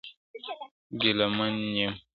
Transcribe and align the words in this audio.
ګیله 0.99 1.27
من 1.35 1.53
یم- 1.77 1.93